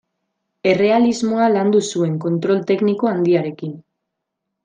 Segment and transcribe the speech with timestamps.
[0.69, 3.77] Errealismoa landu zuen, kontrol tekniko handiarekin.